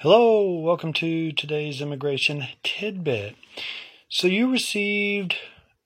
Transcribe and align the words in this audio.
Hello, 0.00 0.58
welcome 0.58 0.92
to 0.92 1.32
today's 1.32 1.80
immigration 1.80 2.44
tidbit. 2.62 3.34
So, 4.10 4.26
you 4.26 4.52
received 4.52 5.36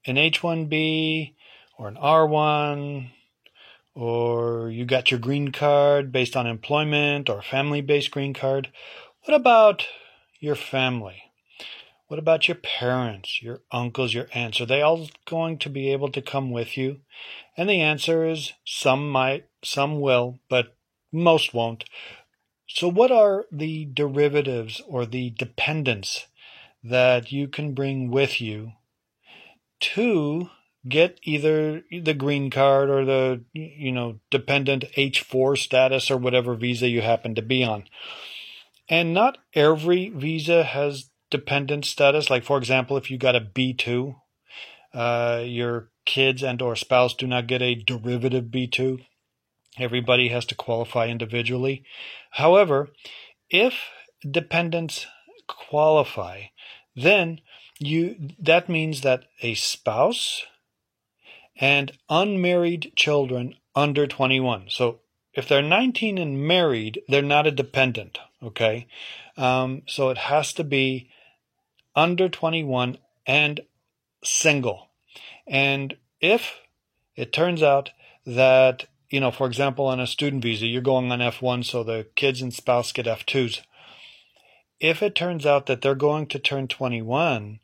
an 0.05 0.19
H 0.19 0.41
1B 0.41 1.35
or 1.79 1.87
an 1.87 1.95
R1, 1.95 3.11
or 3.95 4.69
you 4.69 4.85
got 4.85 5.13
your 5.13 5.21
green 5.21 5.53
card 5.53 6.11
based 6.11 6.37
on 6.37 6.49
employment 6.49 7.31
or 7.31 7.41
family 7.41 7.83
based 7.83 8.11
green 8.11 8.35
card. 8.35 8.73
What 9.27 9.37
about 9.37 9.87
your 10.41 10.57
family? 10.57 11.23
What 12.09 12.19
about 12.19 12.49
your 12.49 12.57
parents, 12.57 13.41
your 13.41 13.61
uncles, 13.71 14.13
your 14.13 14.27
aunts? 14.35 14.61
Are 14.61 14.67
they 14.67 14.83
all 14.83 15.09
going 15.25 15.57
to 15.59 15.71
be 15.71 15.93
able 15.93 16.11
to 16.11 16.21
come 16.21 16.51
with 16.51 16.77
you? 16.77 16.99
And 17.57 17.71
the 17.71 17.81
answer 17.81 18.29
is 18.29 18.55
some 18.65 19.09
might, 19.09 19.47
some 19.63 20.01
will, 20.01 20.41
but 20.49 20.75
most 21.13 21.55
won't. 21.55 21.85
So, 22.73 22.89
what 22.89 23.11
are 23.11 23.47
the 23.51 23.87
derivatives 23.87 24.81
or 24.87 25.05
the 25.05 25.31
dependents 25.31 26.29
that 26.85 27.33
you 27.33 27.49
can 27.49 27.75
bring 27.75 28.11
with 28.11 28.41
you 28.41 28.73
to 29.81 30.51
get 30.89 31.19
either 31.25 31.83
the 31.91 32.15
green 32.15 32.49
card 32.49 32.89
or 32.89 33.05
the 33.05 33.43
you 33.53 33.91
know 33.91 34.21
dependent 34.31 34.85
H4 34.97 35.59
status 35.59 36.11
or 36.13 36.17
whatever 36.17 36.55
visa 36.55 36.89
you 36.89 37.03
happen 37.03 37.35
to 37.35 37.43
be 37.43 37.65
on? 37.65 37.85
And 38.89 39.13
not 39.13 39.39
every 39.53 40.09
visa 40.09 40.63
has 40.63 41.11
dependent 41.29 41.85
status. 41.85 42.31
Like 42.31 42.45
for 42.45 42.57
example, 42.57 42.97
if 42.97 43.11
you 43.11 43.19
got 43.19 43.35
a 43.35 43.41
B2, 43.41 44.15
uh, 44.95 45.43
your 45.45 45.91
kids 46.07 46.45
and 46.45 46.63
or 46.63 46.77
spouse 46.77 47.15
do 47.15 47.27
not 47.27 47.49
get 47.49 47.63
a 47.63 47.75
derivative 47.75 48.45
B2. 48.45 49.05
Everybody 49.79 50.29
has 50.29 50.45
to 50.47 50.55
qualify 50.55 51.07
individually. 51.07 51.85
However, 52.33 52.91
if 53.49 53.75
dependents 54.29 55.07
qualify, 55.47 56.45
then 56.95 57.41
you 57.79 58.35
that 58.39 58.69
means 58.69 59.01
that 59.01 59.25
a 59.43 59.55
spouse 59.55 60.43
and 61.57 61.93
unmarried 62.09 62.93
children 62.97 63.55
under 63.75 64.07
21. 64.07 64.67
So 64.69 65.01
if 65.33 65.49
they're 65.49 65.63
19 65.63 66.19
and 66.19 66.47
married, 66.47 67.01
they're 67.09 67.23
not 67.23 67.47
a 67.47 67.51
dependent. 67.53 68.19
Okay, 68.43 68.87
um, 69.37 69.83
so 69.87 70.09
it 70.09 70.19
has 70.19 70.53
to 70.55 70.65
be 70.65 71.11
under 71.95 72.29
21 72.29 72.99
and 73.27 73.61
single. 74.25 74.89
And 75.47 75.97
if 76.21 76.61
it 77.17 77.33
turns 77.33 77.63
out 77.63 77.91
that 78.25 78.87
you 79.11 79.21
know, 79.21 79.31
for 79.31 79.47
example, 79.47 79.87
on 79.87 80.01
a 80.01 80.07
student 80.07 80.43
visa, 80.43 80.67
you're 80.67 80.81
going 80.81 81.11
on 81.11 81.19
F1, 81.19 81.65
so 81.65 81.83
the 81.83 82.07
kids 82.15 82.41
and 82.41 82.55
spouse 82.55 82.93
get 82.93 83.07
F2s. 83.07 83.61
If 84.79 85.03
it 85.03 85.15
turns 85.15 85.45
out 85.45 85.67
that 85.67 85.83
they're 85.83 85.95
going 85.95 86.27
to 86.29 86.39
turn 86.39 86.69
21, 86.69 87.61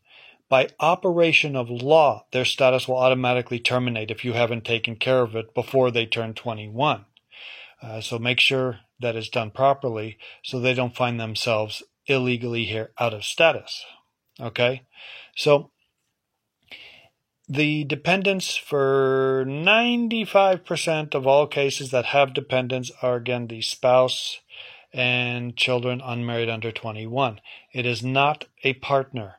by 0.49 0.69
operation 0.79 1.57
of 1.57 1.71
law, 1.71 2.27
their 2.33 2.45
status 2.45 2.87
will 2.87 2.99
automatically 2.99 3.59
terminate 3.59 4.11
if 4.11 4.25
you 4.25 4.35
haven't 4.35 4.65
taken 4.65 4.97
care 4.97 5.23
of 5.23 5.35
it 5.35 5.55
before 5.55 5.91
they 5.91 6.07
turn 6.07 6.35
21. 6.35 7.05
Uh, 7.83 8.01
so 8.01 8.19
make 8.19 8.41
sure 8.41 8.81
that 9.01 9.17
it's 9.17 9.29
done 9.29 9.51
properly 9.51 10.19
so 10.43 10.59
they 10.59 10.75
don't 10.75 10.97
find 10.97 11.19
themselves 11.19 11.83
illegally 12.07 12.65
here 12.65 12.91
out 12.99 13.15
of 13.15 13.25
status. 13.25 13.85
Okay? 14.41 14.83
So 15.37 15.71
the 17.49 17.85
dependents 17.85 18.57
for 18.57 19.45
95% 19.47 21.15
of 21.15 21.27
all 21.27 21.47
cases 21.47 21.91
that 21.93 22.07
have 22.07 22.35
dependents 22.35 22.91
are 23.03 23.17
again 23.17 23.47
the 23.47 23.63
spouse 23.63 24.41
and 24.93 25.57
children 25.57 26.01
unmarried 26.05 26.49
under 26.49 26.73
21. 26.73 27.41
It 27.73 27.87
is 27.87 28.03
not 28.03 28.47
a 28.65 28.73
partner. 28.75 29.37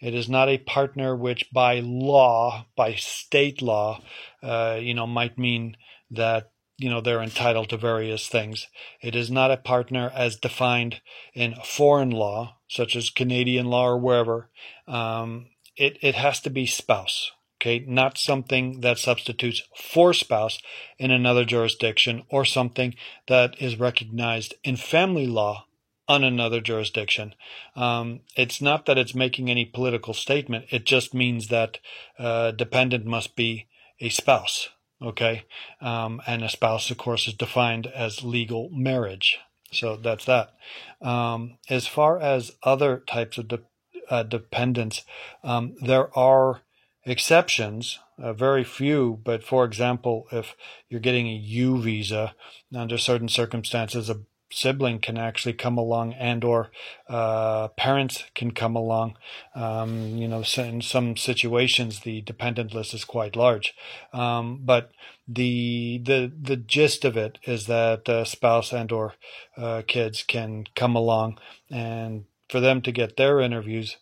It 0.00 0.14
is 0.14 0.28
not 0.28 0.48
a 0.48 0.56
partner 0.56 1.14
which, 1.14 1.52
by 1.52 1.80
law, 1.80 2.66
by 2.76 2.94
state 2.94 3.60
law, 3.60 4.00
uh, 4.42 4.78
you 4.80 4.94
know, 4.94 5.06
might 5.06 5.36
mean 5.36 5.76
that 6.10 6.52
you 6.78 6.88
know 6.88 7.02
they're 7.02 7.22
entitled 7.22 7.68
to 7.68 7.76
various 7.76 8.26
things. 8.26 8.68
It 9.02 9.14
is 9.14 9.30
not 9.30 9.50
a 9.50 9.58
partner 9.58 10.10
as 10.14 10.36
defined 10.36 11.02
in 11.34 11.54
foreign 11.62 12.10
law, 12.10 12.56
such 12.68 12.96
as 12.96 13.10
Canadian 13.10 13.66
law 13.66 13.88
or 13.88 13.98
wherever. 13.98 14.48
Um, 14.88 15.48
it 15.76 15.98
it 16.00 16.14
has 16.14 16.40
to 16.40 16.50
be 16.50 16.64
spouse 16.64 17.32
okay, 17.60 17.84
not 17.86 18.16
something 18.16 18.80
that 18.80 18.98
substitutes 18.98 19.62
for 19.76 20.14
spouse 20.14 20.58
in 20.98 21.10
another 21.10 21.44
jurisdiction 21.44 22.22
or 22.30 22.44
something 22.44 22.94
that 23.28 23.54
is 23.60 23.78
recognized 23.78 24.54
in 24.64 24.76
family 24.76 25.26
law 25.26 25.66
on 26.08 26.24
another 26.24 26.60
jurisdiction. 26.60 27.34
Um, 27.76 28.20
it's 28.34 28.62
not 28.62 28.86
that 28.86 28.98
it's 28.98 29.14
making 29.14 29.50
any 29.50 29.64
political 29.64 30.14
statement, 30.14 30.66
it 30.70 30.84
just 30.84 31.12
means 31.12 31.48
that 31.48 31.78
uh, 32.18 32.52
dependent 32.52 33.04
must 33.04 33.36
be 33.36 33.68
a 34.00 34.08
spouse, 34.08 34.70
okay? 35.02 35.44
Um, 35.80 36.22
and 36.26 36.42
a 36.42 36.48
spouse, 36.48 36.90
of 36.90 36.96
course, 36.96 37.28
is 37.28 37.34
defined 37.34 37.86
as 37.86 38.24
legal 38.24 38.70
marriage. 38.72 39.38
So 39.70 39.96
that's 39.96 40.24
that. 40.24 40.54
Um, 41.00 41.58
as 41.68 41.86
far 41.86 42.18
as 42.18 42.52
other 42.62 43.04
types 43.06 43.38
of 43.38 43.48
de- 43.48 43.60
uh, 44.08 44.24
dependents, 44.24 45.04
um, 45.44 45.76
there 45.80 46.16
are 46.18 46.62
exceptions, 47.04 47.98
uh, 48.18 48.32
very 48.32 48.64
few, 48.64 49.20
but 49.24 49.42
for 49.42 49.64
example, 49.64 50.26
if 50.30 50.54
you're 50.88 51.00
getting 51.00 51.26
a 51.26 51.34
U 51.34 51.80
visa, 51.80 52.34
under 52.74 52.98
certain 52.98 53.28
circumstances, 53.28 54.10
a 54.10 54.20
sibling 54.52 54.98
can 54.98 55.16
actually 55.16 55.52
come 55.52 55.78
along 55.78 56.12
and 56.14 56.42
or 56.42 56.70
uh, 57.08 57.68
parents 57.68 58.24
can 58.34 58.50
come 58.50 58.74
along. 58.74 59.16
Um, 59.54 60.16
you 60.16 60.28
know 60.28 60.42
in 60.58 60.82
some 60.82 61.16
situations 61.16 62.00
the 62.00 62.20
dependent 62.22 62.74
list 62.74 62.92
is 62.94 63.04
quite 63.04 63.36
large. 63.36 63.74
Um, 64.12 64.60
but 64.62 64.90
the 65.28 66.00
the 66.04 66.32
the 66.40 66.56
gist 66.56 67.04
of 67.04 67.16
it 67.16 67.38
is 67.44 67.66
that 67.66 68.08
uh, 68.08 68.24
spouse 68.24 68.72
and 68.72 68.90
or 68.90 69.14
uh, 69.56 69.82
kids 69.86 70.24
can 70.24 70.64
come 70.74 70.96
along 70.96 71.38
and 71.70 72.24
for 72.48 72.60
them 72.60 72.82
to 72.82 72.92
get 72.92 73.16
their 73.16 73.40
interviews 73.40 73.96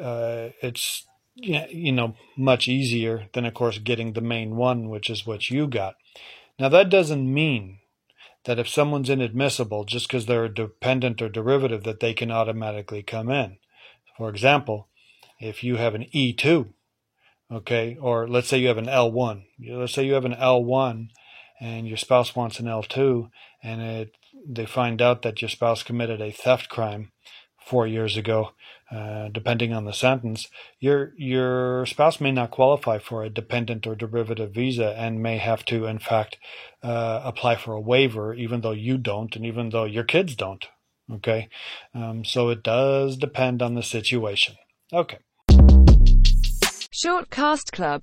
uh, 0.00 0.50
it's 0.60 1.06
you 1.36 1.92
know, 1.92 2.14
much 2.36 2.68
easier 2.68 3.28
than, 3.32 3.44
of 3.44 3.54
course, 3.54 3.78
getting 3.78 4.12
the 4.12 4.20
main 4.20 4.56
one, 4.56 4.88
which 4.88 5.10
is 5.10 5.26
what 5.26 5.50
you 5.50 5.66
got. 5.66 5.96
Now, 6.58 6.68
that 6.68 6.90
doesn't 6.90 7.32
mean 7.32 7.78
that 8.44 8.58
if 8.58 8.68
someone's 8.68 9.10
inadmissible 9.10 9.84
just 9.84 10.06
because 10.06 10.26
they're 10.26 10.44
a 10.44 10.54
dependent 10.54 11.20
or 11.20 11.28
derivative, 11.28 11.82
that 11.84 12.00
they 12.00 12.14
can 12.14 12.30
automatically 12.30 13.02
come 13.02 13.30
in. 13.30 13.56
For 14.16 14.28
example, 14.28 14.88
if 15.40 15.64
you 15.64 15.76
have 15.76 15.94
an 15.94 16.06
E2, 16.14 16.72
okay, 17.50 17.96
or 18.00 18.28
let's 18.28 18.48
say 18.48 18.58
you 18.58 18.68
have 18.68 18.78
an 18.78 18.86
L1, 18.86 19.44
let's 19.68 19.94
say 19.94 20.04
you 20.04 20.14
have 20.14 20.24
an 20.24 20.34
L1 20.34 21.08
and 21.60 21.88
your 21.88 21.96
spouse 21.96 22.36
wants 22.36 22.60
an 22.60 22.66
L2, 22.66 23.30
and 23.62 23.80
it, 23.80 24.16
they 24.46 24.66
find 24.66 25.00
out 25.00 25.22
that 25.22 25.40
your 25.40 25.48
spouse 25.48 25.82
committed 25.82 26.20
a 26.20 26.30
theft 26.30 26.68
crime 26.68 27.10
four 27.64 27.86
years 27.86 28.16
ago, 28.16 28.50
uh, 28.90 29.28
depending 29.28 29.72
on 29.72 29.84
the 29.84 29.92
sentence, 29.92 30.48
your 30.78 31.12
your 31.16 31.86
spouse 31.86 32.20
may 32.20 32.30
not 32.30 32.50
qualify 32.50 32.98
for 32.98 33.24
a 33.24 33.30
dependent 33.30 33.86
or 33.86 33.94
derivative 33.94 34.52
visa 34.52 34.94
and 34.96 35.22
may 35.22 35.38
have 35.38 35.64
to, 35.64 35.86
in 35.86 35.98
fact, 35.98 36.36
uh, 36.82 37.20
apply 37.24 37.56
for 37.56 37.72
a 37.74 37.80
waiver, 37.80 38.34
even 38.34 38.60
though 38.60 38.72
you 38.72 38.98
don't, 38.98 39.34
and 39.36 39.46
even 39.46 39.70
though 39.70 39.84
your 39.84 40.04
kids 40.04 40.34
don't. 40.34 40.66
Okay, 41.12 41.48
um, 41.94 42.24
so 42.24 42.48
it 42.48 42.62
does 42.62 43.16
depend 43.16 43.62
on 43.62 43.74
the 43.74 43.82
situation. 43.82 44.56
Okay. 44.92 45.18
Short 46.90 47.28
Cast 47.28 47.72
Club 47.72 48.02